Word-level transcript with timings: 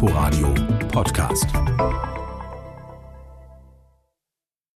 Inforadio 0.00 0.54
Podcast. 0.92 1.46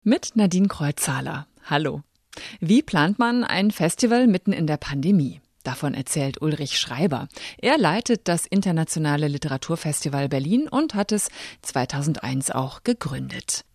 Mit 0.02 0.38
Nadine 0.38 0.70
Kreuzzahler. 0.70 1.46
Hallo. 1.66 2.04
Wie 2.62 2.82
plant 2.82 3.20
man 3.20 3.44
ein 3.44 3.72
Festival 3.72 4.28
mitten 4.28 4.54
in 4.54 4.66
der 4.66 4.78
Pandemie? 4.78 5.42
Davon 5.64 5.94
erzählt 5.94 6.42
Ulrich 6.42 6.80
Schreiber. 6.80 7.28
Er 7.58 7.78
leitet 7.78 8.30
das 8.30 8.46
Internationale 8.46 9.28
Literaturfestival 9.28 10.30
Berlin 10.30 10.70
und 10.70 10.96
hat 10.96 11.12
es 11.12 11.28
2001 11.64 12.52
auch 12.52 12.84
gegründet. 12.84 13.66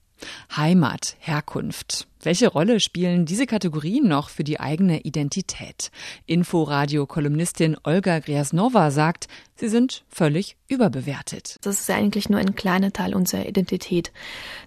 Heimat, 0.56 1.16
Herkunft. 1.18 2.08
Welche 2.24 2.48
Rolle 2.48 2.80
spielen 2.80 3.26
diese 3.26 3.44
Kategorien 3.44 4.08
noch 4.08 4.30
für 4.30 4.44
die 4.44 4.58
eigene 4.58 5.02
Identität? 5.02 5.90
Inforadio-Kolumnistin 6.24 7.76
Olga 7.84 8.18
Griasnova 8.20 8.90
sagt, 8.90 9.28
sie 9.56 9.68
sind 9.68 10.04
völlig 10.08 10.56
überbewertet. 10.66 11.58
Das 11.60 11.80
ist 11.80 11.90
eigentlich 11.90 12.30
nur 12.30 12.40
ein 12.40 12.54
kleiner 12.54 12.94
Teil 12.94 13.14
unserer 13.14 13.46
Identität. 13.46 14.10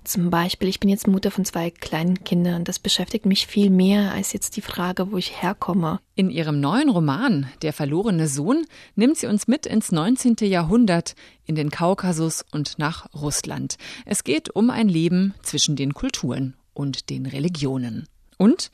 Zum 0.04 0.30
Beispiel, 0.30 0.70
ich 0.70 0.80
bin 0.80 0.92
jetzt 0.92 1.08
Mutter 1.08 1.32
von 1.32 1.46
zwei 1.46 1.72
kleinen 1.72 2.24
Kindern. 2.24 2.64
Das 2.64 2.78
beschäftigt 2.78 3.26
mich 3.26 3.48
viel 3.48 3.72
mehr 3.72 4.12
als 4.12 4.34
jetzt 4.34 4.56
die 4.56 4.62
Frage, 4.62 5.12
wo 5.12 5.18
ich 5.18 5.42
herkomme. 5.42 6.00
In 6.14 6.30
ihrem 6.30 6.60
neuen 6.60 6.90
Roman 6.90 7.48
Der 7.64 7.74
verlorene 7.74 8.28
Sohn 8.28 8.68
nimmt 8.96 9.18
sie 9.18 9.26
uns 9.26 9.48
mit 9.48 9.66
ins 9.66 9.92
19. 9.92 10.36
Jahrhundert, 10.42 11.16
in 11.46 11.56
den 11.56 11.72
Kaukasus 11.72 12.46
und 12.52 12.78
nach 12.78 13.12
Russland. 13.16 13.78
Es 14.06 14.24
geht 14.24 14.56
um 14.56 14.70
ein 14.70 14.90
Leben 14.90 15.34
zwischen 15.42 15.76
den 15.76 15.96
Kulturen 15.96 16.54
und 16.78 17.10
den 17.10 17.26
Religionen. 17.26 18.08
Und 18.38 18.72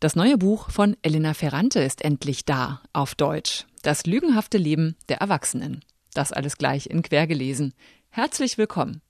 das 0.00 0.16
neue 0.16 0.36
Buch 0.36 0.70
von 0.70 0.96
Elena 1.02 1.32
Ferrante 1.32 1.80
ist 1.80 2.04
endlich 2.04 2.44
da, 2.44 2.82
auf 2.92 3.14
Deutsch. 3.14 3.66
Das 3.82 4.04
lügenhafte 4.04 4.58
Leben 4.58 4.96
der 5.08 5.18
Erwachsenen. 5.18 5.84
Das 6.12 6.32
alles 6.32 6.58
gleich 6.58 6.86
in 6.86 7.02
Quer 7.02 7.26
gelesen. 7.26 7.72
Herzlich 8.08 8.58
willkommen. 8.58 9.00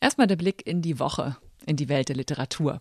Erstmal 0.00 0.28
der 0.28 0.36
Blick 0.36 0.66
in 0.66 0.82
die 0.82 1.00
Woche 1.00 1.36
in 1.68 1.76
die 1.76 1.88
Welt 1.88 2.08
der 2.08 2.16
Literatur. 2.16 2.80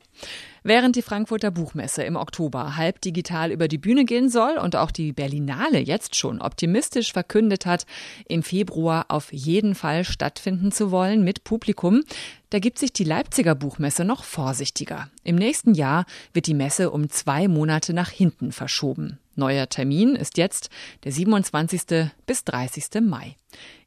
Während 0.64 0.96
die 0.96 1.02
Frankfurter 1.02 1.52
Buchmesse 1.52 2.04
im 2.04 2.16
Oktober 2.16 2.76
halb 2.76 3.02
digital 3.02 3.52
über 3.52 3.68
die 3.68 3.78
Bühne 3.78 4.06
gehen 4.06 4.30
soll 4.30 4.58
und 4.58 4.76
auch 4.76 4.92
die 4.92 5.14
Berlinale 5.14 5.80
jetzt 5.80 6.16
schon 6.16 6.42
optimistisch 6.42 7.14
verkündet 7.14 7.66
hat, 7.66 7.86
im 8.28 8.44
Februar 8.44 9.06
auf 9.10 9.32
jeden 9.32 9.76
Fall 9.76 10.04
stattfinden 10.04 10.72
zu 10.72 10.92
wollen 10.92 11.24
mit 11.24 11.44
Publikum, 11.44 12.04
da 12.50 12.60
gibt 12.60 12.80
sich 12.80 12.94
die 12.94 13.04
Leipziger 13.04 13.56
Buchmesse 13.56 14.06
noch 14.06 14.24
vorsichtiger. 14.24 15.10
Im 15.24 15.36
nächsten 15.36 15.74
Jahr 15.74 16.06
wird 16.34 16.48
die 16.48 16.54
Messe 16.54 16.92
um 16.92 17.10
zwei 17.10 17.48
Monate 17.48 17.94
nach 17.94 18.10
hinten 18.10 18.52
verschoben. 18.52 19.20
Neuer 19.36 19.70
Termin 19.70 20.16
ist 20.16 20.38
jetzt 20.38 20.70
der 21.04 21.12
27. 21.12 22.10
bis 22.26 22.44
30. 22.44 23.02
Mai. 23.02 23.36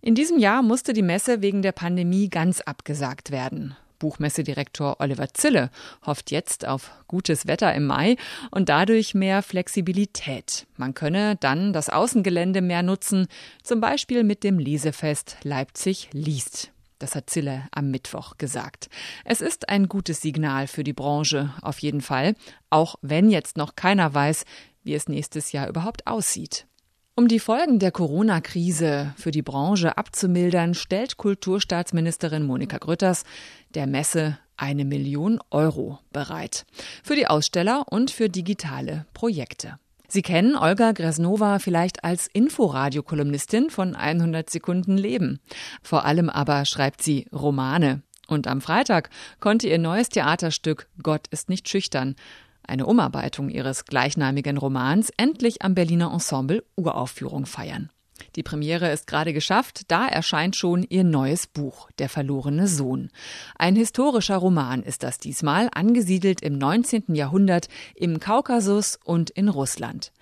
In 0.01 0.15
diesem 0.15 0.39
Jahr 0.39 0.63
musste 0.63 0.93
die 0.93 1.03
Messe 1.03 1.43
wegen 1.43 1.63
der 1.63 1.73
Pandemie 1.73 2.29
ganz 2.29 2.61
abgesagt 2.61 3.33
werden. 3.33 3.77
Buchmessedirektor 4.01 4.97
Oliver 4.99 5.33
Zille 5.33 5.71
hofft 6.05 6.33
jetzt 6.33 6.67
auf 6.67 6.91
gutes 7.07 7.47
Wetter 7.47 7.73
im 7.73 7.87
Mai 7.87 8.17
und 8.51 8.69
dadurch 8.69 9.15
mehr 9.15 9.43
Flexibilität. 9.45 10.67
Man 10.77 10.95
könne 10.95 11.37
dann 11.37 11.73
das 11.73 11.89
Außengelände 11.89 12.63
mehr 12.63 12.83
nutzen, 12.83 13.29
zum 13.63 13.81
Beispiel 13.81 14.25
mit 14.25 14.43
dem 14.43 14.59
Lesefest 14.59 15.37
Leipzig 15.45 16.09
liest. 16.13 16.73
Das 16.99 17.15
hat 17.15 17.31
Zille 17.31 17.67
am 17.71 17.91
Mittwoch 17.91 18.37
gesagt. 18.37 18.91
Es 19.25 19.41
ist 19.41 19.69
ein 19.69 19.89
gutes 19.89 20.21
Signal 20.21 20.67
für 20.67 20.85
die 20.85 20.93
Branche, 20.93 21.55
auf 21.63 21.79
jeden 21.79 22.03
Fall, 22.03 22.35
auch 22.69 22.97
wenn 23.01 23.31
jetzt 23.31 23.57
noch 23.57 23.75
keiner 23.75 24.13
weiß, 24.13 24.45
wie 24.83 24.95
es 24.95 25.09
nächstes 25.09 25.53
Jahr 25.53 25.69
überhaupt 25.69 26.07
aussieht. 26.07 26.67
Um 27.17 27.29
die 27.29 27.41
Folgen 27.41 27.79
der 27.79 27.91
Corona-Krise 27.91 29.13
für 29.17 29.31
die 29.31 29.43
Branche 29.43 29.99
abzumildern, 29.99 30.75
stellt 30.75 31.17
Kulturstaatsministerin 31.17 32.45
Monika 32.45 32.79
Grütters 32.79 33.25
der 33.75 33.87
Messe 33.87 34.39
eine 34.57 34.85
Million 34.85 35.41
Euro 35.51 35.99
bereit. 36.13 36.65
Für 37.03 37.17
die 37.17 37.27
Aussteller 37.27 37.85
und 37.91 38.11
für 38.11 38.29
digitale 38.29 39.07
Projekte. 39.13 39.79
Sie 40.09 40.23
kennen 40.23 40.57
Olga 40.57 40.93
Gresnova 40.93 41.59
vielleicht 41.59 42.05
als 42.05 42.27
Inforadio-Kolumnistin 42.27 43.71
von 43.71 43.95
100 43.95 44.49
Sekunden 44.49 44.97
Leben. 44.97 45.41
Vor 45.83 46.05
allem 46.05 46.29
aber 46.29 46.65
schreibt 46.65 47.03
sie 47.03 47.27
Romane. 47.33 48.03
Und 48.29 48.47
am 48.47 48.61
Freitag 48.61 49.11
konnte 49.41 49.69
ihr 49.69 49.79
neues 49.79 50.09
Theaterstück 50.09 50.89
Gott 51.03 51.27
ist 51.29 51.49
nicht 51.49 51.69
schüchtern 51.69 52.17
eine 52.67 52.87
Umarbeitung 52.87 53.49
ihres 53.49 53.85
gleichnamigen 53.85 54.57
Romans, 54.57 55.11
endlich 55.17 55.63
am 55.63 55.75
Berliner 55.75 56.13
Ensemble 56.13 56.65
Uraufführung 56.77 57.47
feiern. 57.47 57.91
Die 58.37 58.43
Premiere 58.43 58.91
ist 58.93 59.07
gerade 59.07 59.33
geschafft, 59.33 59.83
da 59.89 60.07
erscheint 60.07 60.57
schon 60.57 60.85
ihr 60.89 61.05
neues 61.05 61.47
Buch, 61.47 61.91
Der 61.99 62.09
verlorene 62.09 62.69
Sohn. 62.69 63.11
Ein 63.57 63.77
historischer 63.77 64.37
Roman 64.37 64.83
ist 64.83 65.03
das 65.03 65.19
diesmal, 65.19 65.69
angesiedelt 65.73 66.43
im 66.43 66.59
19. 66.59 67.15
Jahrhundert 67.15 67.69
im 67.95 68.21
Kaukasus 68.21 68.99
und 69.05 69.31
in 69.31 69.49
Russland. 69.49 70.13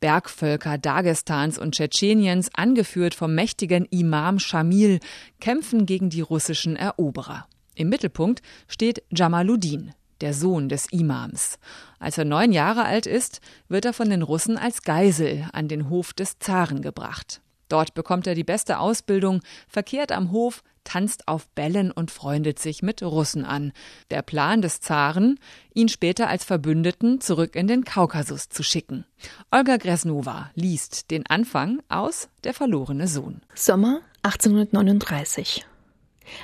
Bergvölker 0.00 0.78
Dagestans 0.78 1.58
und 1.58 1.76
Tschetscheniens, 1.76 2.50
angeführt 2.54 3.14
vom 3.14 3.34
mächtigen 3.34 3.84
Imam 3.86 4.40
Shamil, 4.40 4.98
kämpfen 5.38 5.86
gegen 5.86 6.10
die 6.10 6.22
russischen 6.22 6.74
Eroberer. 6.74 7.46
Im 7.76 7.88
Mittelpunkt 7.88 8.42
steht 8.66 9.04
Jamaluddin, 9.10 9.92
der 10.22 10.32
Sohn 10.32 10.68
des 10.68 10.86
Imams. 10.86 11.58
Als 11.98 12.16
er 12.16 12.24
neun 12.24 12.52
Jahre 12.52 12.84
alt 12.84 13.06
ist, 13.06 13.40
wird 13.68 13.84
er 13.84 13.92
von 13.92 14.08
den 14.08 14.22
Russen 14.22 14.56
als 14.56 14.82
Geisel 14.82 15.48
an 15.52 15.68
den 15.68 15.90
Hof 15.90 16.12
des 16.12 16.38
Zaren 16.38 16.80
gebracht. 16.80 17.40
Dort 17.68 17.94
bekommt 17.94 18.26
er 18.26 18.34
die 18.34 18.44
beste 18.44 18.78
Ausbildung, 18.78 19.40
verkehrt 19.66 20.12
am 20.12 20.30
Hof, 20.30 20.62
tanzt 20.84 21.26
auf 21.28 21.48
Bällen 21.48 21.90
und 21.90 22.10
freundet 22.10 22.58
sich 22.58 22.82
mit 22.82 23.02
Russen 23.02 23.44
an. 23.44 23.72
Der 24.10 24.22
Plan 24.22 24.62
des 24.62 24.80
Zaren, 24.80 25.38
ihn 25.72 25.88
später 25.88 26.28
als 26.28 26.44
Verbündeten 26.44 27.20
zurück 27.20 27.56
in 27.56 27.66
den 27.66 27.84
Kaukasus 27.84 28.48
zu 28.48 28.62
schicken. 28.62 29.06
Olga 29.50 29.76
Gresnova 29.76 30.50
liest 30.54 31.10
den 31.10 31.26
Anfang 31.26 31.80
aus 31.88 32.28
Der 32.44 32.52
verlorene 32.52 33.08
Sohn. 33.08 33.40
Sommer 33.54 34.00
1839. 34.22 35.64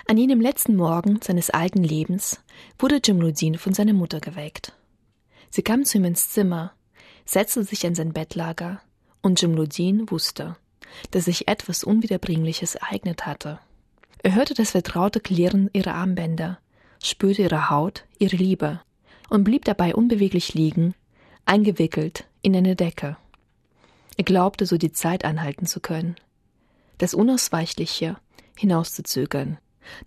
An 0.06 0.16
jenem 0.16 0.40
letzten 0.40 0.76
Morgen 0.76 1.20
seines 1.22 1.50
alten 1.50 1.82
Lebens 1.82 2.40
wurde 2.78 3.00
Jimludin 3.04 3.56
von 3.58 3.74
seiner 3.74 3.92
Mutter 3.92 4.20
geweckt. 4.20 4.72
Sie 5.50 5.62
kam 5.62 5.84
zu 5.84 5.98
ihm 5.98 6.04
ins 6.04 6.30
Zimmer, 6.30 6.72
setzte 7.24 7.64
sich 7.64 7.86
an 7.86 7.94
sein 7.94 8.12
Bettlager, 8.12 8.80
und 9.22 9.40
Jimludin 9.40 10.10
wusste, 10.10 10.56
dass 11.10 11.24
sich 11.24 11.48
etwas 11.48 11.84
Unwiederbringliches 11.84 12.76
ereignet 12.76 13.26
hatte. 13.26 13.58
Er 14.22 14.34
hörte 14.34 14.54
das 14.54 14.72
vertraute 14.72 15.20
Klirren 15.20 15.70
ihrer 15.72 15.94
Armbänder, 15.94 16.58
spürte 17.02 17.42
ihre 17.42 17.70
Haut, 17.70 18.04
ihre 18.18 18.36
Liebe 18.36 18.80
und 19.28 19.44
blieb 19.44 19.64
dabei 19.64 19.94
unbeweglich 19.94 20.54
liegen, 20.54 20.94
eingewickelt 21.44 22.26
in 22.42 22.56
eine 22.56 22.76
Decke. 22.76 23.16
Er 24.16 24.24
glaubte, 24.24 24.66
so 24.66 24.78
die 24.78 24.92
Zeit 24.92 25.24
anhalten 25.24 25.66
zu 25.66 25.80
können, 25.80 26.16
das 26.98 27.14
Unausweichliche 27.14 28.16
hinauszuzögern, 28.56 29.58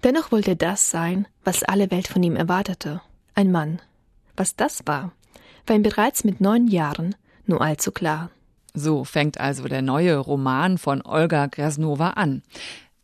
Dennoch 0.03 0.31
wollte 0.31 0.51
er 0.51 0.55
das 0.55 0.89
sein, 0.91 1.27
was 1.43 1.63
alle 1.63 1.91
Welt 1.91 2.07
von 2.07 2.23
ihm 2.23 2.35
erwartete. 2.35 3.01
Ein 3.35 3.51
Mann. 3.51 3.81
Was 4.35 4.55
das 4.55 4.81
war, 4.85 5.11
war 5.67 5.75
ihm 5.75 5.83
bereits 5.83 6.23
mit 6.23 6.41
neun 6.41 6.67
Jahren 6.67 7.15
nur 7.45 7.61
allzu 7.61 7.91
klar. 7.91 8.29
So 8.73 9.03
fängt 9.03 9.39
also 9.39 9.67
der 9.67 9.81
neue 9.81 10.17
Roman 10.17 10.77
von 10.77 11.01
Olga 11.01 11.47
Gresnova 11.47 12.11
an. 12.11 12.41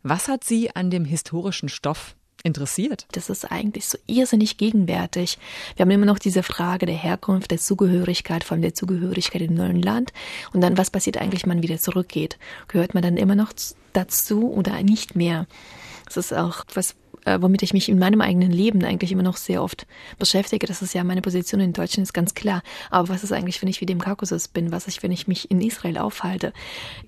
Was 0.02 0.28
hat 0.28 0.44
sie 0.44 0.74
an 0.74 0.90
dem 0.90 1.04
historischen 1.04 1.68
Stoff 1.68 2.16
interessiert? 2.42 3.06
Das 3.12 3.28
ist 3.28 3.50
eigentlich 3.50 3.86
so 3.86 3.98
irrsinnig 4.06 4.56
gegenwärtig. 4.56 5.38
Wir 5.76 5.82
haben 5.82 5.90
immer 5.90 6.06
noch 6.06 6.18
diese 6.18 6.42
Frage 6.42 6.86
der 6.86 6.94
Herkunft, 6.94 7.50
der 7.50 7.58
Zugehörigkeit, 7.58 8.44
vor 8.44 8.54
allem 8.54 8.62
der 8.62 8.74
Zugehörigkeit 8.74 9.42
im 9.42 9.54
neuen 9.54 9.82
Land. 9.82 10.12
Und 10.52 10.62
dann, 10.62 10.78
was 10.78 10.90
passiert 10.90 11.18
eigentlich, 11.18 11.42
wenn 11.42 11.50
man 11.50 11.62
wieder 11.62 11.78
zurückgeht? 11.78 12.38
Gehört 12.68 12.94
man 12.94 13.02
dann 13.02 13.16
immer 13.16 13.34
noch 13.34 13.52
dazu 13.92 14.50
oder 14.50 14.82
nicht 14.82 15.16
mehr? 15.16 15.46
Das 16.08 16.16
ist 16.16 16.32
auch 16.32 16.64
was, 16.74 16.96
äh, 17.24 17.38
womit 17.40 17.62
ich 17.62 17.72
mich 17.72 17.88
in 17.88 17.98
meinem 17.98 18.20
eigenen 18.20 18.50
Leben 18.50 18.84
eigentlich 18.84 19.12
immer 19.12 19.22
noch 19.22 19.36
sehr 19.36 19.62
oft 19.62 19.86
beschäftige. 20.18 20.66
Das 20.66 20.82
ist 20.82 20.94
ja 20.94 21.04
meine 21.04 21.22
Position 21.22 21.60
in 21.60 21.72
Deutschland, 21.72 22.06
ist 22.06 22.12
ganz 22.12 22.34
klar. 22.34 22.62
Aber 22.90 23.08
was 23.08 23.24
ist 23.24 23.32
eigentlich, 23.32 23.60
wenn 23.60 23.68
ich 23.68 23.80
wieder 23.80 23.92
im 23.92 24.00
Kaukasus 24.00 24.48
bin? 24.48 24.72
Was 24.72 24.86
ist, 24.88 25.02
wenn 25.02 25.12
ich 25.12 25.28
mich 25.28 25.50
in 25.50 25.60
Israel 25.60 25.98
aufhalte? 25.98 26.52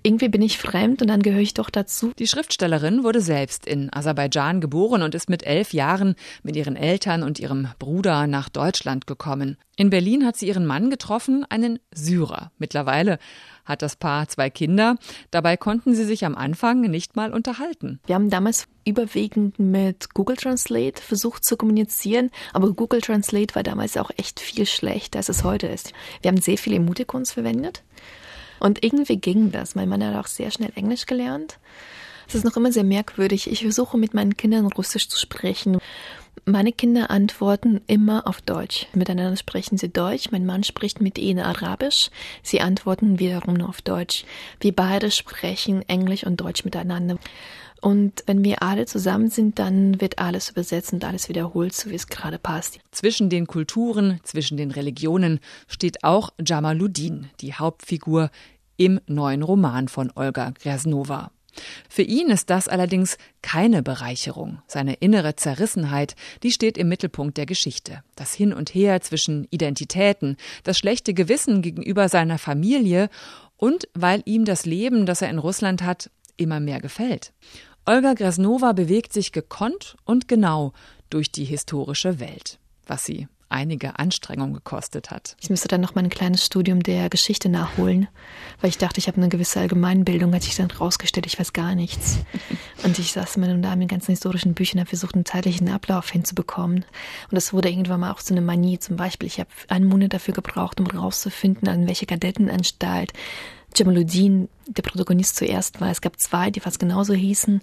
Irgendwie 0.02 0.28
bin 0.28 0.42
ich 0.42 0.58
fremd 0.58 1.02
und 1.02 1.08
dann 1.08 1.22
gehöre 1.22 1.40
ich 1.40 1.54
doch 1.54 1.70
dazu. 1.70 2.12
Die 2.18 2.28
Schriftstellerin 2.28 3.02
wurde 3.02 3.20
selbst 3.20 3.66
in 3.66 3.92
Aserbaidschan 3.92 4.60
geboren 4.60 5.02
und 5.02 5.14
ist 5.14 5.30
mit 5.30 5.44
elf 5.44 5.72
Jahren 5.72 6.14
mit 6.42 6.56
ihren 6.56 6.76
Eltern 6.76 7.22
und 7.22 7.38
ihrem 7.38 7.68
Bruder 7.78 8.26
nach 8.26 8.48
Deutschland 8.48 9.06
gekommen. 9.06 9.56
In 9.76 9.88
Berlin 9.88 10.26
hat 10.26 10.36
sie 10.36 10.46
ihren 10.46 10.66
Mann 10.66 10.90
getroffen, 10.90 11.46
einen 11.48 11.78
Syrer. 11.94 12.52
Mittlerweile 12.58 13.18
hat 13.70 13.82
das 13.82 13.96
Paar 13.96 14.28
zwei 14.28 14.50
Kinder. 14.50 14.96
Dabei 15.30 15.56
konnten 15.56 15.94
sie 15.94 16.04
sich 16.04 16.26
am 16.26 16.34
Anfang 16.34 16.82
nicht 16.82 17.16
mal 17.16 17.32
unterhalten. 17.32 18.00
Wir 18.06 18.16
haben 18.16 18.28
damals 18.28 18.66
überwiegend 18.84 19.58
mit 19.58 20.12
Google 20.12 20.36
Translate 20.36 21.00
versucht 21.00 21.44
zu 21.44 21.56
kommunizieren, 21.56 22.30
aber 22.52 22.72
Google 22.72 23.00
Translate 23.00 23.54
war 23.54 23.62
damals 23.62 23.96
auch 23.96 24.10
echt 24.16 24.40
viel 24.40 24.66
schlechter, 24.66 25.18
als 25.18 25.28
es 25.28 25.44
heute 25.44 25.68
ist. 25.68 25.92
Wir 26.20 26.30
haben 26.30 26.40
sehr 26.40 26.58
viele 26.58 26.76
Emoticons 26.76 27.32
verwendet 27.32 27.82
und 28.58 28.84
irgendwie 28.84 29.16
ging 29.16 29.52
das. 29.52 29.74
Mein 29.74 29.88
Mann 29.88 30.04
hat 30.04 30.16
auch 30.16 30.28
sehr 30.28 30.50
schnell 30.50 30.72
Englisch 30.74 31.06
gelernt. 31.06 31.58
Es 32.28 32.36
ist 32.36 32.44
noch 32.44 32.56
immer 32.56 32.70
sehr 32.70 32.84
merkwürdig. 32.84 33.50
Ich 33.50 33.62
versuche 33.62 33.98
mit 33.98 34.14
meinen 34.14 34.36
Kindern 34.36 34.66
Russisch 34.66 35.08
zu 35.08 35.18
sprechen. 35.18 35.78
Meine 36.44 36.72
Kinder 36.72 37.10
antworten 37.10 37.80
immer 37.86 38.26
auf 38.26 38.40
Deutsch. 38.40 38.86
Miteinander 38.94 39.36
sprechen 39.36 39.78
sie 39.78 39.88
Deutsch. 39.88 40.30
Mein 40.30 40.46
Mann 40.46 40.64
spricht 40.64 41.00
mit 41.00 41.18
ihnen 41.18 41.44
Arabisch. 41.44 42.10
Sie 42.42 42.60
antworten 42.60 43.18
wiederum 43.18 43.60
auf 43.60 43.82
Deutsch. 43.82 44.24
Wir 44.58 44.74
beide 44.74 45.10
sprechen 45.10 45.88
Englisch 45.88 46.24
und 46.24 46.40
Deutsch 46.40 46.64
miteinander. 46.64 47.18
Und 47.80 48.24
wenn 48.26 48.44
wir 48.44 48.62
alle 48.62 48.86
zusammen 48.86 49.30
sind, 49.30 49.58
dann 49.58 50.00
wird 50.00 50.18
alles 50.18 50.50
übersetzt 50.50 50.92
und 50.92 51.04
alles 51.04 51.28
wiederholt, 51.28 51.74
so 51.74 51.90
wie 51.90 51.94
es 51.94 52.08
gerade 52.08 52.38
passt. 52.38 52.78
Zwischen 52.90 53.30
den 53.30 53.46
Kulturen, 53.46 54.20
zwischen 54.22 54.56
den 54.56 54.70
Religionen 54.70 55.40
steht 55.66 56.04
auch 56.04 56.30
Jamaluddin, 56.44 57.30
die 57.40 57.54
Hauptfigur 57.54 58.30
im 58.76 59.00
neuen 59.06 59.42
Roman 59.42 59.88
von 59.88 60.12
Olga 60.14 60.52
Gresnova. 60.60 61.30
Für 61.88 62.02
ihn 62.02 62.30
ist 62.30 62.50
das 62.50 62.68
allerdings 62.68 63.18
keine 63.42 63.82
Bereicherung. 63.82 64.62
Seine 64.66 64.94
innere 64.94 65.36
Zerrissenheit, 65.36 66.14
die 66.42 66.50
steht 66.50 66.78
im 66.78 66.88
Mittelpunkt 66.88 67.36
der 67.36 67.46
Geschichte. 67.46 68.02
Das 68.16 68.34
Hin 68.34 68.52
und 68.52 68.74
Her 68.74 69.00
zwischen 69.00 69.46
Identitäten, 69.50 70.36
das 70.64 70.78
schlechte 70.78 71.14
Gewissen 71.14 71.62
gegenüber 71.62 72.08
seiner 72.08 72.38
Familie 72.38 73.08
und 73.56 73.88
weil 73.94 74.22
ihm 74.24 74.44
das 74.44 74.66
Leben, 74.66 75.06
das 75.06 75.22
er 75.22 75.30
in 75.30 75.38
Russland 75.38 75.82
hat, 75.82 76.10
immer 76.36 76.60
mehr 76.60 76.80
gefällt. 76.80 77.32
Olga 77.86 78.14
Gresnova 78.14 78.72
bewegt 78.72 79.12
sich 79.12 79.32
gekonnt 79.32 79.96
und 80.04 80.28
genau 80.28 80.72
durch 81.08 81.32
die 81.32 81.44
historische 81.44 82.20
Welt, 82.20 82.58
was 82.86 83.04
sie 83.04 83.28
einige 83.50 83.98
Anstrengungen 83.98 84.54
gekostet 84.54 85.10
hat. 85.10 85.36
Ich 85.40 85.50
müsste 85.50 85.68
dann 85.68 85.80
noch 85.80 85.94
mal 85.94 86.04
ein 86.04 86.10
kleines 86.10 86.44
Studium 86.46 86.82
der 86.82 87.10
Geschichte 87.10 87.48
nachholen, 87.48 88.08
weil 88.60 88.70
ich 88.70 88.78
dachte, 88.78 88.98
ich 88.98 89.08
habe 89.08 89.18
eine 89.18 89.28
gewisse 89.28 89.60
Allgemeinbildung, 89.60 90.34
hat 90.34 90.42
sich 90.42 90.56
dann 90.56 90.70
rausgestellt, 90.70 91.26
ich 91.26 91.38
weiß 91.38 91.52
gar 91.52 91.74
nichts. 91.74 92.18
Und 92.84 92.98
ich 92.98 93.12
saß 93.12 93.36
mit 93.36 93.50
da 93.64 93.76
mit 93.76 93.88
ganzen 93.88 94.12
historischen 94.12 94.54
Büchern 94.54 94.78
und 94.78 94.80
habe 94.80 94.88
versucht, 94.88 95.14
einen 95.14 95.26
zeitlichen 95.26 95.68
Ablauf 95.68 96.08
hinzubekommen. 96.08 96.84
Und 97.30 97.34
das 97.34 97.52
wurde 97.52 97.68
irgendwann 97.68 98.00
mal 98.00 98.12
auch 98.12 98.20
so 98.20 98.32
eine 98.32 98.40
Manie. 98.40 98.78
Zum 98.78 98.96
Beispiel, 98.96 99.26
ich 99.26 99.38
habe 99.38 99.50
einen 99.68 99.86
Monat 99.86 100.14
dafür 100.14 100.32
gebraucht, 100.32 100.80
um 100.80 100.86
rauszufinden, 100.86 101.68
an 101.68 101.86
welche 101.86 102.06
Kadettenanstalt 102.06 103.12
Jamaluddin 103.76 104.48
der 104.66 104.82
Protagonist 104.82 105.36
zuerst 105.36 105.80
war. 105.80 105.90
Es 105.90 106.00
gab 106.00 106.18
zwei, 106.18 106.50
die 106.50 106.60
fast 106.60 106.78
genauso 106.78 107.14
hießen. 107.14 107.60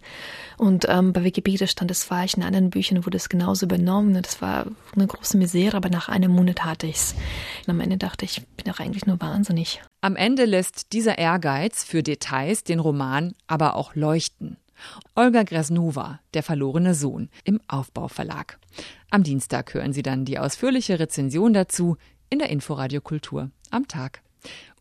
Und 0.57 0.86
ähm, 0.89 1.13
bei 1.13 1.24
Wikipedia 1.24 1.68
stand 1.68 1.92
es 1.92 2.04
falsch. 2.04 2.36
In 2.36 2.44
anderen 2.44 2.69
Büchern 2.69 3.06
wurde 3.06 3.18
es 3.18 3.30
genauso 3.30 3.65
übernommen. 3.65 4.21
Das 4.21 4.42
war 4.42 4.65
eine 4.95 5.07
große 5.07 5.38
Misere, 5.38 5.77
aber 5.77 5.89
nach 5.89 6.09
einem 6.09 6.31
Monat 6.31 6.65
hatte 6.65 6.88
ich 6.88 6.95
es. 6.95 7.15
Am 7.68 7.80
Ende 7.80 7.98
dachte 7.98 8.25
ich, 8.25 8.39
ich 8.39 8.48
bin 8.48 8.71
doch 8.71 8.80
eigentlich 8.80 9.06
nur 9.06 9.21
wahnsinnig. 9.21 9.81
Am 10.01 10.15
Ende 10.15 10.45
lässt 10.45 10.94
dieser 10.94 11.18
Ehrgeiz 11.18 11.83
für 11.83 12.04
Details 12.04 12.63
den 12.63 12.80
Roman 12.80 13.33
aber 13.48 13.75
auch 13.75 13.95
leuchten. 13.95 14.57
Olga 15.15 15.44
Gresnova, 15.44 16.19
Der 16.33 16.44
verlorene 16.44 16.94
Sohn, 16.94 17.30
im 17.44 17.60
Aufbauverlag. 17.68 18.60
Am 19.10 19.24
Dienstag 19.24 19.74
hören 19.74 19.94
Sie 19.94 20.03
dann 20.03 20.25
die 20.25 20.38
ausführliche 20.38 21.00
Rezension 21.00 21.53
dazu 21.53 21.98
in 22.30 22.39
der 22.39 22.50
Inforadio 22.50 23.01
Kultur 23.01 23.50
am 23.71 23.88
Tag. 23.88 24.21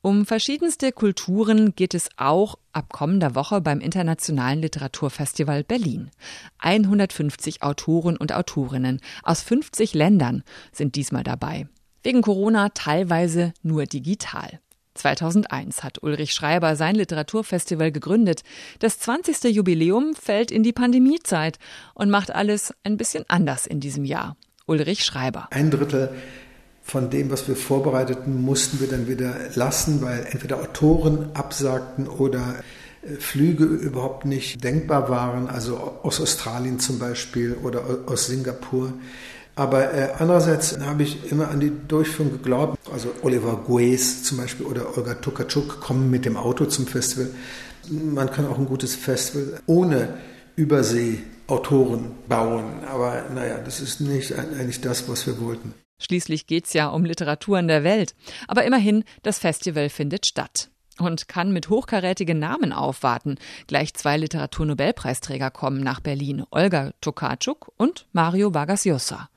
Um 0.06 0.24
verschiedenste 0.24 0.92
Kulturen 0.92 1.74
geht 1.74 1.92
es 1.92 2.10
auch 2.16 2.60
ab 2.72 2.92
kommender 2.92 3.34
Woche 3.34 3.60
beim 3.60 3.80
Internationalen 3.80 4.60
Literaturfestival 4.60 5.64
Berlin. 5.64 6.12
150 6.58 7.64
Autoren 7.64 8.16
und 8.16 8.32
Autorinnen 8.32 9.00
aus 9.24 9.42
50 9.42 9.94
Ländern 9.94 10.44
sind 10.70 10.94
diesmal 10.94 11.24
dabei. 11.24 11.66
Wegen 12.04 12.22
Corona 12.22 12.68
teilweise 12.68 13.52
nur 13.64 13.86
digital. 13.86 14.60
2001 14.94 15.82
hat 15.82 16.04
Ulrich 16.04 16.32
Schreiber 16.32 16.76
sein 16.76 16.94
Literaturfestival 16.94 17.90
gegründet. 17.90 18.42
Das 18.78 19.00
20. 19.00 19.52
Jubiläum 19.52 20.14
fällt 20.14 20.52
in 20.52 20.62
die 20.62 20.72
Pandemiezeit 20.72 21.58
und 21.94 22.10
macht 22.10 22.30
alles 22.30 22.72
ein 22.84 22.96
bisschen 22.96 23.24
anders 23.26 23.66
in 23.66 23.80
diesem 23.80 24.04
Jahr. 24.04 24.36
Ulrich 24.66 25.04
Schreiber. 25.04 25.48
Ein 25.50 25.72
Drittel 25.72 26.14
von 26.86 27.10
dem, 27.10 27.32
was 27.32 27.48
wir 27.48 27.56
vorbereiteten, 27.56 28.40
mussten 28.40 28.78
wir 28.78 28.86
dann 28.86 29.08
wieder 29.08 29.34
lassen, 29.56 30.02
weil 30.02 30.24
entweder 30.30 30.60
Autoren 30.60 31.30
absagten 31.34 32.06
oder 32.06 32.54
äh, 33.02 33.16
Flüge 33.16 33.64
überhaupt 33.64 34.24
nicht 34.24 34.62
denkbar 34.62 35.10
waren, 35.10 35.48
also 35.48 35.98
aus 36.04 36.20
Australien 36.20 36.78
zum 36.78 37.00
Beispiel 37.00 37.56
oder 37.60 37.82
aus 38.06 38.26
Singapur. 38.26 38.92
Aber 39.56 39.92
äh, 39.92 40.10
andererseits 40.18 40.78
habe 40.78 41.02
ich 41.02 41.32
immer 41.32 41.48
an 41.48 41.58
die 41.58 41.72
Durchführung 41.88 42.30
geglaubt. 42.30 42.78
Also 42.92 43.08
Oliver 43.22 43.60
Gues 43.66 44.22
zum 44.22 44.38
Beispiel 44.38 44.66
oder 44.66 44.96
Olga 44.96 45.14
Tokarczuk 45.14 45.80
kommen 45.80 46.08
mit 46.08 46.24
dem 46.24 46.36
Auto 46.36 46.66
zum 46.66 46.86
Festival. 46.86 47.30
Man 47.90 48.30
kann 48.30 48.46
auch 48.46 48.58
ein 48.58 48.66
gutes 48.66 48.94
Festival 48.94 49.60
ohne 49.66 50.14
Übersee-Autoren 51.46 52.14
bauen. 52.28 52.84
Aber 52.84 53.24
naja, 53.34 53.58
das 53.58 53.80
ist 53.80 54.00
nicht 54.00 54.32
eigentlich 54.34 54.80
das, 54.80 55.08
was 55.08 55.26
wir 55.26 55.40
wollten. 55.40 55.74
Schließlich 55.98 56.46
geht's 56.46 56.72
ja 56.74 56.88
um 56.88 57.04
Literatur 57.04 57.58
in 57.58 57.68
der 57.68 57.82
Welt. 57.84 58.14
Aber 58.48 58.64
immerhin, 58.64 59.04
das 59.22 59.38
Festival 59.38 59.88
findet 59.88 60.26
statt 60.26 60.68
und 60.98 61.28
kann 61.28 61.52
mit 61.52 61.68
hochkarätigen 61.68 62.38
Namen 62.38 62.72
aufwarten. 62.72 63.36
Gleich 63.66 63.94
zwei 63.94 64.16
Literaturnobelpreisträger 64.16 65.50
kommen 65.50 65.82
nach 65.82 66.00
Berlin, 66.00 66.44
Olga 66.50 66.92
Tokarczuk 67.00 67.72
und 67.76 68.06
Mario 68.12 68.52
Vargas 68.52 68.84
Llosa. 68.84 69.28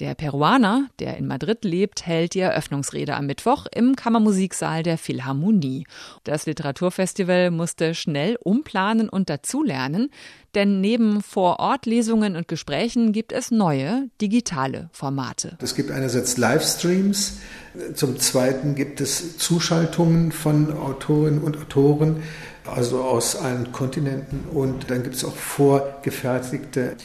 Der 0.00 0.14
Peruaner, 0.14 0.88
der 1.00 1.16
in 1.16 1.26
Madrid 1.26 1.64
lebt, 1.64 2.06
hält 2.06 2.34
die 2.34 2.40
Eröffnungsrede 2.40 3.16
am 3.16 3.26
Mittwoch 3.26 3.66
im 3.74 3.96
Kammermusiksaal 3.96 4.84
der 4.84 4.96
Philharmonie. 4.96 5.88
Das 6.22 6.46
Literaturfestival 6.46 7.50
musste 7.50 7.96
schnell 7.96 8.38
umplanen 8.40 9.08
und 9.08 9.28
dazulernen, 9.28 10.10
denn 10.54 10.80
neben 10.80 11.20
Vor-Ort-Lesungen 11.20 12.36
und 12.36 12.46
Gesprächen 12.46 13.10
gibt 13.12 13.32
es 13.32 13.50
neue 13.50 14.08
digitale 14.20 14.88
Formate. 14.92 15.58
Es 15.60 15.74
gibt 15.74 15.90
einerseits 15.90 16.36
Livestreams, 16.36 17.38
zum 17.94 18.20
Zweiten 18.20 18.76
gibt 18.76 19.00
es 19.00 19.36
Zuschaltungen 19.38 20.30
von 20.30 20.72
Autorinnen 20.72 21.42
und 21.42 21.56
Autoren, 21.56 22.22
also 22.64 23.02
aus 23.02 23.34
allen 23.34 23.72
Kontinenten 23.72 24.44
und 24.52 24.90
dann 24.90 25.02
gibt 25.02 25.16
es 25.16 25.24
auch 25.24 25.34
vorgefertigte 25.34 26.96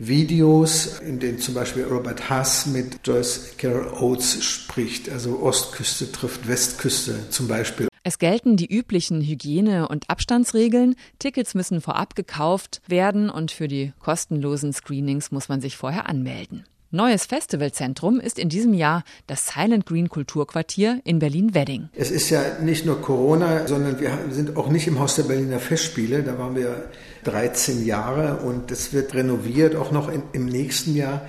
Videos, 0.00 0.98
in 1.00 1.20
denen 1.20 1.38
zum 1.38 1.52
Beispiel 1.52 1.84
Robert 1.84 2.30
Haas 2.30 2.64
mit 2.64 3.00
Joyce 3.04 3.54
Carol 3.58 3.92
Oates 4.00 4.42
spricht. 4.42 5.10
Also 5.10 5.40
Ostküste 5.40 6.10
trifft 6.10 6.48
Westküste 6.48 7.28
zum 7.28 7.48
Beispiel. 7.48 7.88
Es 8.02 8.18
gelten 8.18 8.56
die 8.56 8.66
üblichen 8.66 9.20
Hygiene- 9.20 9.88
und 9.88 10.08
Abstandsregeln. 10.08 10.96
Tickets 11.18 11.54
müssen 11.54 11.82
vorab 11.82 12.16
gekauft 12.16 12.80
werden 12.86 13.28
und 13.28 13.50
für 13.50 13.68
die 13.68 13.92
kostenlosen 14.00 14.72
Screenings 14.72 15.32
muss 15.32 15.50
man 15.50 15.60
sich 15.60 15.76
vorher 15.76 16.08
anmelden. 16.08 16.64
Neues 16.92 17.26
Festivalzentrum 17.26 18.18
ist 18.18 18.36
in 18.36 18.48
diesem 18.48 18.74
Jahr 18.74 19.04
das 19.28 19.46
Silent 19.46 19.86
Green 19.86 20.08
Kulturquartier 20.08 21.00
in 21.04 21.20
Berlin-Wedding. 21.20 21.88
Es 21.94 22.10
ist 22.10 22.30
ja 22.30 22.42
nicht 22.60 22.84
nur 22.84 23.00
Corona, 23.00 23.68
sondern 23.68 24.00
wir 24.00 24.10
sind 24.30 24.56
auch 24.56 24.68
nicht 24.68 24.88
im 24.88 24.98
Haus 24.98 25.14
der 25.14 25.22
Berliner 25.22 25.60
Festspiele. 25.60 26.24
Da 26.24 26.36
waren 26.36 26.56
wir 26.56 26.90
13 27.22 27.86
Jahre 27.86 28.38
und 28.38 28.72
es 28.72 28.92
wird 28.92 29.14
renoviert, 29.14 29.76
auch 29.76 29.92
noch 29.92 30.10
in, 30.10 30.24
im 30.32 30.46
nächsten 30.46 30.96
Jahr. 30.96 31.28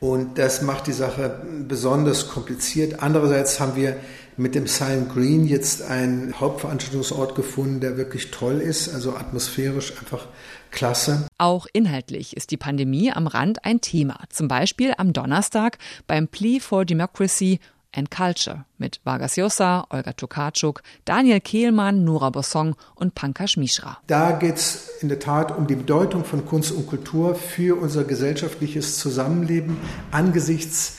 Und 0.00 0.38
das 0.38 0.62
macht 0.62 0.86
die 0.86 0.92
Sache 0.92 1.42
besonders 1.68 2.28
kompliziert. 2.28 3.02
Andererseits 3.02 3.60
haben 3.60 3.76
wir 3.76 3.96
mit 4.38 4.54
dem 4.54 4.66
Silent 4.66 5.12
Green 5.12 5.46
jetzt 5.46 5.82
einen 5.82 6.40
Hauptveranstaltungsort 6.40 7.34
gefunden, 7.34 7.80
der 7.80 7.98
wirklich 7.98 8.30
toll 8.30 8.60
ist, 8.60 8.94
also 8.94 9.14
atmosphärisch 9.14 9.92
einfach 9.98 10.26
klasse. 10.70 11.26
Auch 11.36 11.66
inhaltlich 11.74 12.34
ist 12.36 12.50
die 12.50 12.56
Pandemie 12.56 13.12
am 13.12 13.26
Rand 13.26 13.64
ein 13.66 13.82
Thema. 13.82 14.20
Zum 14.30 14.48
Beispiel 14.48 14.94
am 14.96 15.12
Donnerstag 15.12 15.76
beim 16.06 16.28
Plea 16.28 16.60
for 16.60 16.86
Democracy 16.86 17.60
and 17.94 18.10
Culture 18.10 18.64
mit 18.78 19.00
Vargas 19.04 19.36
Llosa, 19.36 19.86
Olga 19.90 20.12
Tokarczuk, 20.12 20.82
Daniel 21.04 21.40
Kehlmann, 21.40 22.04
Nora 22.04 22.30
Bossong 22.30 22.76
und 22.94 23.14
Pankaj 23.14 23.56
Mishra. 23.56 23.98
Da 24.06 24.32
geht 24.32 24.56
es 24.56 24.88
in 25.00 25.08
der 25.08 25.18
Tat 25.18 25.56
um 25.56 25.66
die 25.66 25.76
Bedeutung 25.76 26.24
von 26.24 26.46
Kunst 26.46 26.72
und 26.72 26.86
Kultur 26.86 27.34
für 27.34 27.80
unser 27.80 28.04
gesellschaftliches 28.04 28.98
Zusammenleben 28.98 29.76
angesichts 30.10 30.96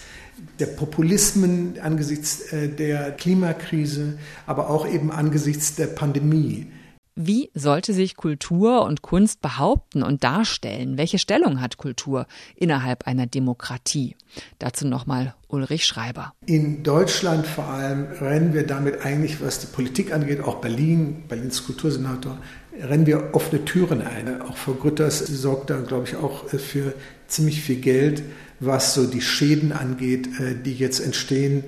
der 0.60 0.68
Populismen, 0.68 1.80
angesichts 1.82 2.52
äh, 2.52 2.70
der 2.70 3.12
Klimakrise, 3.12 4.18
aber 4.46 4.70
auch 4.70 4.88
eben 4.88 5.12
angesichts 5.12 5.76
der 5.76 5.88
Pandemie. 5.88 6.68
Wie 7.16 7.52
sollte 7.54 7.94
sich 7.94 8.16
Kultur 8.16 8.86
und 8.86 9.02
Kunst 9.02 9.42
behaupten 9.42 10.02
und 10.02 10.24
darstellen? 10.24 10.98
Welche 10.98 11.20
Stellung 11.20 11.60
hat 11.60 11.76
Kultur 11.76 12.26
innerhalb 12.56 13.06
einer 13.06 13.28
Demokratie? 13.28 14.16
Dazu 14.60 14.88
nochmal 14.88 15.36
Ulrich 15.50 15.86
Schreiber. 15.86 16.34
In 16.46 16.84
Deutschland 16.84 17.46
vor 17.46 17.66
allem 17.66 18.06
rennen 18.22 18.54
wir 18.54 18.66
damit 18.66 19.06
eigentlich, 19.06 19.42
was 19.42 19.60
die 19.60 19.68
Politik 19.68 20.14
angeht, 20.14 20.40
auch 20.40 20.62
Berlin, 20.62 21.24
Berlins 21.28 21.66
Kultursenator, 21.66 22.38
rennen 22.80 23.06
wir 23.06 23.34
offene 23.34 23.66
Türen 23.66 24.02
ein. 24.02 24.42
Auch 24.42 24.56
Frau 24.56 24.74
Grütters 24.74 25.20
sorgt 25.20 25.70
da, 25.70 25.82
glaube 25.82 26.08
ich, 26.08 26.16
auch 26.16 26.48
für 26.48 26.94
ziemlich 27.28 27.62
viel 27.62 27.82
Geld, 27.82 28.24
was 28.62 28.94
so 28.94 29.06
die 29.06 29.22
Schäden 29.22 29.74
angeht, 29.74 30.40
äh, 30.40 30.56
die 30.56 30.76
jetzt 30.76 31.02
entstehen 31.02 31.66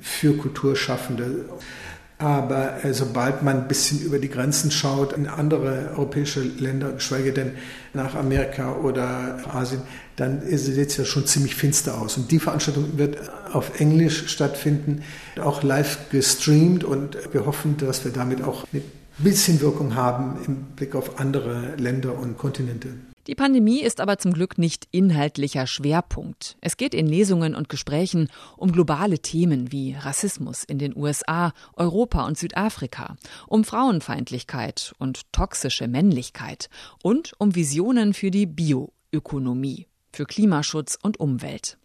für 0.00 0.36
Kulturschaffende. 0.36 1.46
Aber 2.18 2.84
äh, 2.84 2.94
sobald 2.94 3.42
man 3.42 3.62
ein 3.62 3.68
bisschen 3.68 4.00
über 4.00 4.18
die 4.18 4.28
Grenzen 4.28 4.70
schaut, 4.70 5.12
in 5.12 5.26
andere 5.26 5.90
europäische 5.96 6.40
Länder, 6.40 6.92
geschweige 6.92 7.32
denn 7.32 7.52
nach 7.92 8.14
Amerika 8.14 8.76
oder 8.76 9.40
Asien, 9.52 9.82
dann 10.16 10.42
sieht 10.46 10.90
es 10.90 10.96
ja 10.96 11.04
schon 11.04 11.26
ziemlich 11.26 11.56
finster 11.56 12.00
aus. 12.00 12.16
Und 12.16 12.30
die 12.30 12.38
Veranstaltung 12.38 12.96
wird 12.98 13.18
auf 13.52 13.80
Englisch 13.80 14.28
stattfinden, 14.28 15.02
auch 15.42 15.62
live 15.62 16.10
gestreamt 16.10 16.84
und 16.84 17.18
wir 17.32 17.46
hoffen, 17.46 17.76
dass 17.78 18.04
wir 18.04 18.12
damit 18.12 18.42
auch 18.42 18.64
ein 18.72 18.82
bisschen 19.18 19.60
Wirkung 19.60 19.96
haben 19.96 20.38
im 20.46 20.56
Blick 20.76 20.94
auf 20.94 21.18
andere 21.18 21.74
Länder 21.76 22.16
und 22.16 22.38
Kontinente. 22.38 22.90
Die 23.26 23.34
Pandemie 23.34 23.80
ist 23.80 24.02
aber 24.02 24.18
zum 24.18 24.34
Glück 24.34 24.58
nicht 24.58 24.86
inhaltlicher 24.90 25.66
Schwerpunkt. 25.66 26.58
Es 26.60 26.76
geht 26.76 26.92
in 26.92 27.06
Lesungen 27.06 27.54
und 27.54 27.70
Gesprächen 27.70 28.28
um 28.58 28.70
globale 28.70 29.18
Themen 29.18 29.72
wie 29.72 29.94
Rassismus 29.94 30.62
in 30.62 30.78
den 30.78 30.94
USA, 30.94 31.54
Europa 31.74 32.26
und 32.26 32.36
Südafrika, 32.36 33.16
um 33.46 33.64
Frauenfeindlichkeit 33.64 34.94
und 34.98 35.32
toxische 35.32 35.88
Männlichkeit 35.88 36.68
und 37.02 37.32
um 37.38 37.54
Visionen 37.54 38.12
für 38.12 38.30
die 38.30 38.44
Bioökonomie, 38.44 39.86
für 40.12 40.26
Klimaschutz 40.26 40.98
und 41.00 41.18
Umwelt. 41.18 41.78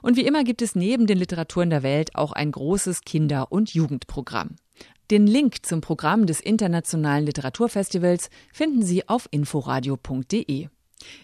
Und 0.00 0.16
wie 0.16 0.26
immer 0.26 0.44
gibt 0.44 0.62
es 0.62 0.76
neben 0.76 1.08
den 1.08 1.18
Literaturen 1.18 1.70
der 1.70 1.82
Welt 1.82 2.14
auch 2.14 2.30
ein 2.30 2.52
großes 2.52 3.02
Kinder- 3.02 3.50
und 3.50 3.74
Jugendprogramm. 3.74 4.56
Den 5.10 5.26
Link 5.26 5.64
zum 5.64 5.80
Programm 5.80 6.26
des 6.26 6.40
Internationalen 6.40 7.24
Literaturfestivals 7.24 8.28
finden 8.52 8.82
Sie 8.82 9.08
auf 9.08 9.26
inforadio.de. 9.30 10.68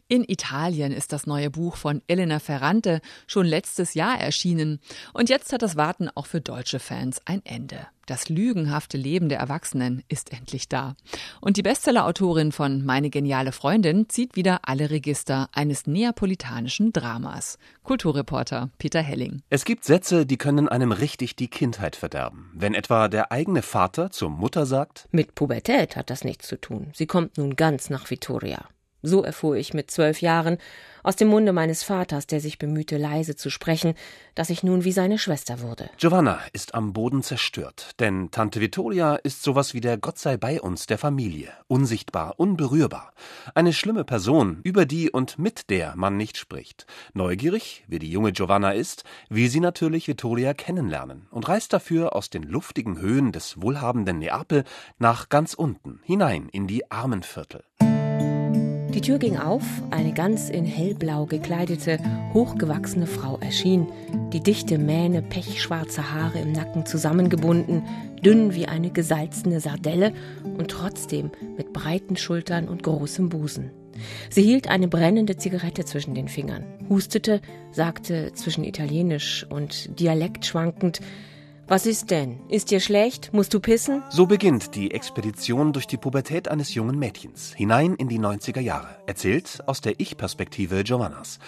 In 0.08 0.24
Italien 0.24 0.92
ist 0.92 1.12
das 1.12 1.26
neue 1.26 1.50
Buch 1.50 1.76
von 1.76 2.02
Elena 2.06 2.38
Ferrante 2.38 3.00
schon 3.26 3.46
letztes 3.46 3.94
Jahr 3.94 4.20
erschienen 4.20 4.80
und 5.12 5.28
jetzt 5.28 5.52
hat 5.52 5.62
das 5.62 5.76
Warten 5.76 6.08
auch 6.14 6.26
für 6.26 6.40
deutsche 6.40 6.78
Fans 6.78 7.20
ein 7.24 7.44
Ende. 7.44 7.86
Das 8.06 8.28
lügenhafte 8.28 8.98
Leben 8.98 9.28
der 9.28 9.38
Erwachsenen 9.38 10.02
ist 10.08 10.32
endlich 10.32 10.68
da. 10.68 10.94
Und 11.40 11.56
die 11.56 11.62
Bestsellerautorin 11.62 12.52
von 12.52 12.84
Meine 12.84 13.08
geniale 13.08 13.52
Freundin 13.52 14.08
zieht 14.08 14.36
wieder 14.36 14.60
alle 14.68 14.90
Register 14.90 15.48
eines 15.52 15.86
neapolitanischen 15.86 16.92
Dramas. 16.92 17.58
Kulturreporter 17.82 18.70
Peter 18.78 19.00
Helling. 19.00 19.42
Es 19.48 19.64
gibt 19.64 19.84
Sätze, 19.84 20.26
die 20.26 20.36
können 20.36 20.68
einem 20.68 20.92
richtig 20.92 21.34
die 21.36 21.48
Kindheit 21.48 21.96
verderben. 21.96 22.50
Wenn 22.54 22.74
etwa 22.74 23.08
der 23.08 23.32
eigene 23.32 23.62
Vater 23.62 24.10
zur 24.10 24.28
Mutter 24.28 24.66
sagt: 24.66 25.08
Mit 25.10 25.34
Pubertät 25.34 25.96
hat 25.96 26.10
das 26.10 26.24
nichts 26.24 26.46
zu 26.46 26.60
tun. 26.60 26.90
Sie 26.92 27.06
kommt 27.06 27.38
nun 27.38 27.56
ganz 27.56 27.88
nach 27.88 28.10
Vitoria. 28.10 28.68
So 29.06 29.22
erfuhr 29.22 29.56
ich 29.56 29.74
mit 29.74 29.90
zwölf 29.90 30.22
Jahren 30.22 30.56
aus 31.02 31.16
dem 31.16 31.28
Munde 31.28 31.52
meines 31.52 31.82
Vaters, 31.82 32.26
der 32.26 32.40
sich 32.40 32.58
bemühte, 32.58 32.96
leise 32.96 33.36
zu 33.36 33.50
sprechen, 33.50 33.94
dass 34.34 34.48
ich 34.48 34.62
nun 34.62 34.84
wie 34.84 34.92
seine 34.92 35.18
Schwester 35.18 35.60
wurde. 35.60 35.90
Giovanna 35.98 36.40
ist 36.54 36.74
am 36.74 36.94
Boden 36.94 37.22
zerstört, 37.22 37.90
denn 38.00 38.30
Tante 38.30 38.62
Vittoria 38.62 39.16
ist 39.16 39.42
sowas 39.42 39.74
wie 39.74 39.82
der 39.82 39.98
Gott 39.98 40.18
sei 40.18 40.38
bei 40.38 40.58
uns 40.58 40.86
der 40.86 40.96
Familie, 40.96 41.52
unsichtbar, 41.68 42.40
unberührbar. 42.40 43.12
Eine 43.54 43.74
schlimme 43.74 44.04
Person, 44.04 44.60
über 44.64 44.86
die 44.86 45.10
und 45.10 45.38
mit 45.38 45.68
der 45.68 45.94
man 45.96 46.16
nicht 46.16 46.38
spricht. 46.38 46.86
Neugierig, 47.12 47.84
wie 47.86 47.98
die 47.98 48.10
junge 48.10 48.32
Giovanna 48.32 48.72
ist, 48.72 49.04
will 49.28 49.50
sie 49.50 49.60
natürlich 49.60 50.08
Vittoria 50.08 50.54
kennenlernen 50.54 51.26
und 51.30 51.46
reist 51.46 51.74
dafür 51.74 52.16
aus 52.16 52.30
den 52.30 52.44
luftigen 52.44 52.98
Höhen 52.98 53.32
des 53.32 53.60
wohlhabenden 53.60 54.18
Neapel 54.18 54.64
nach 54.98 55.28
ganz 55.28 55.52
unten, 55.52 56.00
hinein 56.04 56.48
in 56.48 56.66
die 56.66 56.90
Armenviertel. 56.90 57.62
Die 58.94 59.00
Tür 59.00 59.18
ging 59.18 59.36
auf, 59.36 59.64
eine 59.90 60.12
ganz 60.12 60.48
in 60.48 60.64
hellblau 60.64 61.26
gekleidete, 61.26 61.98
hochgewachsene 62.32 63.08
Frau 63.08 63.38
erschien, 63.38 63.88
die 64.32 64.38
dichte 64.38 64.78
Mähne 64.78 65.20
pechschwarze 65.20 66.12
Haare 66.12 66.38
im 66.38 66.52
Nacken 66.52 66.86
zusammengebunden, 66.86 67.82
dünn 68.24 68.54
wie 68.54 68.66
eine 68.66 68.90
gesalzene 68.90 69.58
Sardelle 69.58 70.12
und 70.44 70.70
trotzdem 70.70 71.32
mit 71.56 71.72
breiten 71.72 72.16
Schultern 72.16 72.68
und 72.68 72.84
großem 72.84 73.30
Busen. 73.30 73.72
Sie 74.30 74.42
hielt 74.42 74.68
eine 74.68 74.86
brennende 74.86 75.36
Zigarette 75.36 75.84
zwischen 75.84 76.14
den 76.14 76.28
Fingern, 76.28 76.64
hustete, 76.88 77.40
sagte 77.72 78.32
zwischen 78.34 78.62
Italienisch 78.62 79.44
und 79.50 79.98
Dialekt 79.98 80.46
schwankend 80.46 81.00
was 81.66 81.86
ist 81.86 82.10
denn? 82.10 82.40
Ist 82.48 82.70
dir 82.70 82.80
schlecht? 82.80 83.32
Musst 83.32 83.54
du 83.54 83.60
pissen? 83.60 84.02
So 84.10 84.26
beginnt 84.26 84.74
die 84.74 84.90
Expedition 84.90 85.72
durch 85.72 85.86
die 85.86 85.96
Pubertät 85.96 86.48
eines 86.48 86.74
jungen 86.74 86.98
Mädchens, 86.98 87.54
hinein 87.54 87.94
in 87.94 88.08
die 88.08 88.18
90er 88.18 88.60
Jahre, 88.60 88.98
erzählt 89.06 89.60
aus 89.66 89.80
der 89.80 89.98
Ich-Perspektive 89.98 90.84
Giovannas. 90.84 91.38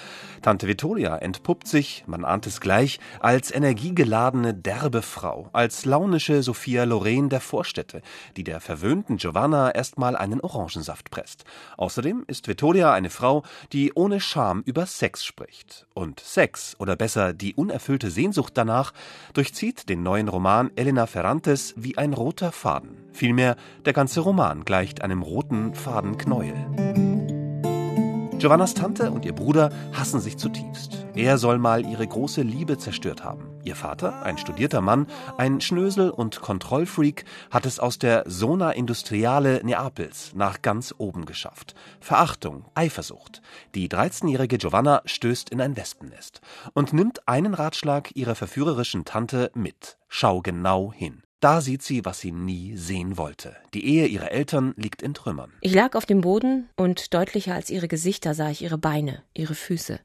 Tante 0.41 0.69
Vittoria 0.69 1.17
entpuppt 1.19 1.69
sich, 1.69 2.05
man 2.07 2.25
ahnt 2.25 2.47
es 2.47 2.61
gleich, 2.61 2.99
als 3.21 3.55
energiegeladene, 3.55 4.55
derbe 4.55 5.03
Frau, 5.03 5.51
als 5.53 5.85
launische 5.85 6.43
Sophia 6.43 6.85
Loren 6.85 7.29
der 7.29 7.41
Vorstädte, 7.41 8.01
die 8.37 8.45
der 8.45 8.61
verwöhnten 8.61 9.19
Giovanna 9.19 9.71
erstmal 9.71 10.17
einen 10.17 10.41
Orangensaft 10.41 11.11
presst. 11.11 11.45
Außerdem 11.77 12.25
ist 12.27 12.49
Vittoria 12.49 12.93
eine 12.95 13.11
Frau, 13.11 13.43
die 13.73 13.93
ohne 13.95 14.21
Scham 14.21 14.63
über 14.65 14.87
Sex 14.87 15.25
spricht. 15.25 15.87
Und 15.93 16.21
Sex, 16.21 16.75
oder 16.79 16.97
besser 16.97 17.35
die 17.35 17.55
unerfüllte 17.55 18.11
Sehnsucht 18.11 18.53
danach, 18.57 18.93
durchzieht 19.35 19.89
den 19.89 20.06
neuen 20.07 20.29
Roman 20.29 20.71
Elena 20.77 21.07
Ferrantes 21.07 21.75
wie 21.77 21.99
ein 21.99 22.13
roter 22.13 22.53
Faden. 22.53 22.97
Vielmehr, 23.13 23.57
der 23.85 23.93
ganze 23.93 24.21
Roman 24.21 24.65
gleicht 24.65 25.03
einem 25.03 25.21
roten 25.21 25.75
Fadenknäuel. 25.75 26.55
Giovannas 28.39 28.75
Tante 28.75 29.11
und 29.11 29.25
ihr 29.25 29.33
Bruder 29.33 29.73
hassen 29.93 30.21
sich 30.21 30.37
zutiefst. 30.37 31.05
Er 31.17 31.39
soll 31.39 31.59
mal 31.59 31.85
ihre 31.85 32.07
große 32.07 32.43
Liebe 32.43 32.79
zerstört 32.79 33.25
haben. 33.25 33.56
Ihr 33.67 33.75
Vater, 33.75 34.23
ein 34.23 34.39
studierter 34.39 34.81
Mann, 34.81 35.09
ein 35.39 35.61
Schnösel 35.61 36.11
und 36.11 36.41
Kontrollfreak, 36.41 37.25
hat 37.51 37.67
es 37.67 37.81
aus 37.81 37.99
der 37.99 38.25
Zona 38.29 38.71
Industriale 38.71 39.61
Neapels 39.65 40.35
nach 40.37 40.63
ganz 40.63 40.95
oben 40.99 41.25
geschafft. 41.25 41.75
Verachtung, 41.99 42.67
Eifersucht. 42.77 43.43
Die 43.75 43.89
13-jährige 43.89 44.59
Giovanna 44.59 45.03
stößt 45.05 45.51
in 45.51 45.61
ein 45.61 45.77
Wespennest 45.77 46.41
und 46.75 46.93
nimmt 46.93 47.27
einen 47.27 47.55
Ratschlag 47.55 48.15
ihrer 48.15 48.37
verführerischen 48.37 49.05
Tante 49.05 49.51
mit. 49.55 49.99
Schau 50.07 50.43
genau 50.43 50.93
hin. 50.93 51.25
Da 51.41 51.61
sieht 51.61 51.83
sie, 51.83 52.05
was 52.05 52.21
sie 52.21 52.31
nie 52.31 52.77
sehen 52.77 53.19
wollte. 53.19 53.57
Die 53.75 53.85
Ehe 53.85 54.07
ihrer 54.07 54.31
Eltern 54.31 54.75
liegt 54.77 55.03
in 55.03 55.13
Trümmern. 55.13 55.53
Ich 55.61 55.75
lag 55.75 55.97
auf 55.97 56.07
dem 56.07 56.21
Boden 56.21 56.69
und 56.77 57.13
deutlicher 57.15 57.55
als 57.55 57.71
ihre 57.71 57.89
Gesichter 57.89 58.33
sah 58.33 58.49
ich 58.49 58.63
ihre 58.63 58.79
Beine, 58.79 59.25
ihre 59.35 59.57
Füße. 59.57 59.99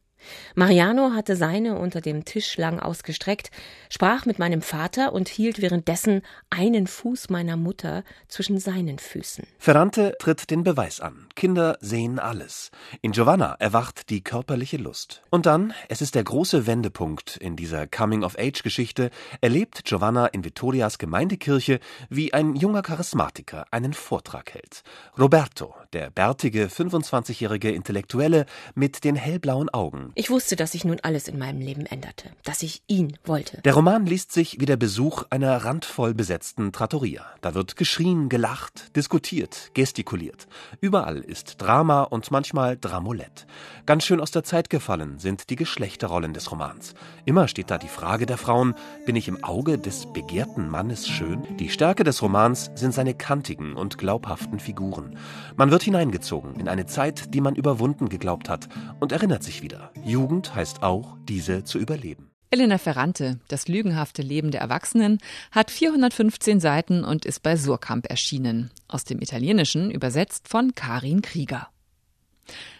Mariano 0.55 1.11
hatte 1.13 1.35
seine 1.35 1.77
unter 1.77 2.01
dem 2.01 2.25
Tisch 2.25 2.57
lang 2.57 2.79
ausgestreckt, 2.79 3.51
sprach 3.89 4.25
mit 4.25 4.39
meinem 4.39 4.61
Vater 4.61 5.13
und 5.13 5.27
hielt 5.27 5.61
währenddessen 5.61 6.21
einen 6.49 6.87
Fuß 6.87 7.29
meiner 7.29 7.57
Mutter 7.57 8.03
zwischen 8.27 8.59
seinen 8.59 8.99
Füßen. 8.99 9.45
Ferrante 9.57 10.15
tritt 10.19 10.49
den 10.49 10.63
Beweis 10.63 10.99
an. 10.99 11.27
Kinder 11.35 11.77
sehen 11.81 12.19
alles. 12.19 12.71
In 13.01 13.11
Giovanna 13.11 13.55
erwacht 13.59 14.09
die 14.09 14.23
körperliche 14.23 14.77
Lust. 14.77 15.21
Und 15.29 15.45
dann, 15.45 15.73
es 15.89 16.01
ist 16.01 16.15
der 16.15 16.23
große 16.23 16.67
Wendepunkt 16.67 17.37
in 17.37 17.55
dieser 17.55 17.87
Coming-of-Age-Geschichte, 17.87 19.09
erlebt 19.41 19.85
Giovanna 19.85 20.27
in 20.27 20.43
Vittorias 20.43 20.97
Gemeindekirche, 20.97 21.79
wie 22.09 22.33
ein 22.33 22.55
junger 22.55 22.81
Charismatiker 22.81 23.65
einen 23.71 23.93
Vortrag 23.93 24.53
hält. 24.53 24.83
Roberto, 25.17 25.73
der 25.93 26.09
bärtige 26.09 26.67
25-jährige 26.67 27.71
Intellektuelle 27.71 28.45
mit 28.75 29.03
den 29.03 29.15
hellblauen 29.15 29.69
Augen, 29.69 30.11
ich 30.15 30.29
wusste, 30.29 30.55
dass 30.55 30.71
sich 30.71 30.85
nun 30.85 30.99
alles 31.01 31.27
in 31.27 31.37
meinem 31.37 31.59
Leben 31.59 31.85
änderte, 31.85 32.31
dass 32.43 32.63
ich 32.63 32.83
ihn 32.87 33.17
wollte. 33.25 33.61
Der 33.61 33.73
Roman 33.73 34.05
liest 34.05 34.31
sich 34.31 34.59
wie 34.59 34.65
der 34.65 34.77
Besuch 34.77 35.23
einer 35.29 35.57
randvoll 35.57 36.13
besetzten 36.13 36.71
Trattoria. 36.71 37.25
Da 37.41 37.53
wird 37.53 37.75
geschrien, 37.75 38.29
gelacht, 38.29 38.95
diskutiert, 38.95 39.71
gestikuliert. 39.73 40.47
Überall 40.79 41.17
ist 41.17 41.61
Drama 41.61 42.03
und 42.03 42.31
manchmal 42.31 42.77
Dramolett. 42.77 43.45
Ganz 43.85 44.05
schön 44.05 44.21
aus 44.21 44.31
der 44.31 44.43
Zeit 44.43 44.69
gefallen 44.69 45.19
sind 45.19 45.49
die 45.49 45.55
Geschlechterrollen 45.55 46.33
des 46.33 46.51
Romans. 46.51 46.93
Immer 47.25 47.47
steht 47.47 47.71
da 47.71 47.77
die 47.77 47.87
Frage 47.87 48.25
der 48.25 48.37
Frauen, 48.37 48.75
bin 49.05 49.15
ich 49.15 49.27
im 49.27 49.43
Auge 49.43 49.77
des 49.77 50.05
begehrten 50.13 50.69
Mannes 50.69 51.07
schön? 51.07 51.43
Die 51.57 51.69
Stärke 51.69 52.03
des 52.03 52.21
Romans 52.21 52.71
sind 52.75 52.93
seine 52.93 53.13
kantigen 53.13 53.75
und 53.75 53.97
glaubhaften 53.97 54.59
Figuren. 54.59 55.17
Man 55.55 55.71
wird 55.71 55.80
hineingezogen 55.81 56.59
in 56.59 56.67
eine 56.67 56.85
Zeit, 56.85 57.33
die 57.33 57.41
man 57.41 57.55
überwunden 57.55 58.09
geglaubt 58.09 58.49
hat 58.49 58.69
und 58.99 59.11
erinnert 59.11 59.43
sich 59.43 59.61
wieder. 59.61 59.91
Jugend 60.03 60.55
heißt 60.55 60.83
auch, 60.83 61.17
diese 61.27 61.63
zu 61.63 61.79
überleben. 61.79 62.31
Elena 62.53 62.77
Ferrante, 62.77 63.39
Das 63.47 63.69
lügenhafte 63.69 64.21
Leben 64.21 64.51
der 64.51 64.59
Erwachsenen, 64.59 65.19
hat 65.51 65.71
415 65.71 66.59
Seiten 66.59 67.05
und 67.05 67.25
ist 67.25 67.41
bei 67.43 67.55
Surkamp 67.55 68.09
erschienen. 68.09 68.71
Aus 68.89 69.05
dem 69.05 69.21
Italienischen 69.21 69.89
übersetzt 69.89 70.49
von 70.49 70.75
Karin 70.75 71.21
Krieger. 71.21 71.69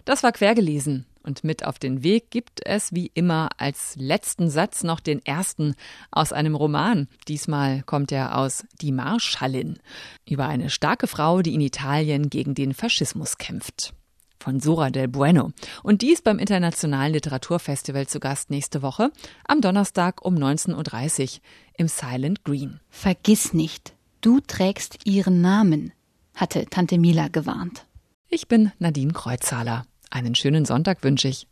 Das 0.03 0.23
war 0.23 0.33
quergelesen. 0.33 1.05
Und 1.23 1.43
mit 1.43 1.65
auf 1.65 1.79
den 1.79 2.03
Weg 2.03 2.31
gibt 2.31 2.65
es 2.65 2.93
wie 2.93 3.11
immer 3.13 3.49
als 3.57 3.95
letzten 3.95 4.49
Satz 4.49 4.83
noch 4.83 4.99
den 4.99 5.23
ersten 5.25 5.75
aus 6.09 6.33
einem 6.33 6.55
Roman. 6.55 7.07
Diesmal 7.27 7.83
kommt 7.83 8.11
er 8.11 8.37
aus 8.37 8.65
Die 8.81 8.91
Marschallin 8.91 9.79
über 10.27 10.47
eine 10.47 10.69
starke 10.69 11.07
Frau, 11.07 11.41
die 11.41 11.53
in 11.53 11.61
Italien 11.61 12.29
gegen 12.29 12.55
den 12.55 12.73
Faschismus 12.73 13.37
kämpft 13.37 13.93
von 14.41 14.59
Sora 14.59 14.89
del 14.89 15.07
Bueno. 15.07 15.51
Und 15.83 16.01
die 16.01 16.11
ist 16.11 16.23
beim 16.23 16.39
Internationalen 16.39 17.13
Literaturfestival 17.13 18.07
zu 18.07 18.19
Gast 18.19 18.49
nächste 18.49 18.81
Woche 18.81 19.11
am 19.47 19.61
Donnerstag 19.61 20.25
um 20.25 20.35
19.30 20.35 21.35
Uhr 21.35 21.41
im 21.77 21.87
Silent 21.87 22.43
Green. 22.43 22.79
Vergiss 22.89 23.53
nicht, 23.53 23.93
Du 24.21 24.39
trägst 24.39 24.99
ihren 25.05 25.41
Namen, 25.41 25.93
hatte 26.35 26.65
Tante 26.67 26.99
Mila 26.99 27.27
gewarnt. 27.27 27.87
Ich 28.27 28.47
bin 28.47 28.71
Nadine 28.77 29.13
Kreuzhaler. 29.13 29.83
Einen 30.13 30.35
schönen 30.35 30.65
Sonntag 30.65 31.03
wünsche 31.03 31.29
ich. 31.29 31.47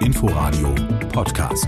Inforadio 0.00 0.72
Podcast. 1.12 1.66